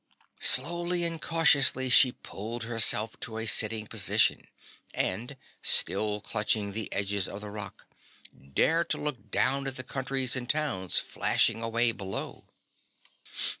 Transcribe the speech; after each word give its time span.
Slowly 0.39 1.03
and 1.03 1.21
cautiously 1.21 1.87
she 1.91 2.11
pulled 2.13 2.63
herself 2.63 3.19
to 3.19 3.37
a 3.37 3.45
sitting 3.45 3.85
position 3.85 4.47
and 4.95 5.37
still 5.61 6.21
clutching 6.21 6.71
the 6.71 6.91
edges 6.91 7.27
of 7.27 7.41
the 7.41 7.51
rock, 7.51 7.85
dared 8.55 8.89
to 8.89 8.97
look 8.97 9.29
down 9.29 9.67
at 9.67 9.75
the 9.75 9.83
countries 9.83 10.35
and 10.35 10.49
towns 10.49 10.97
flashing 10.97 11.61
away 11.61 11.91
below. 11.91 12.45